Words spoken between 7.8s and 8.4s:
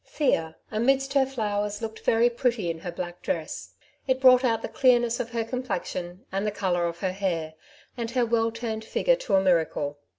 and her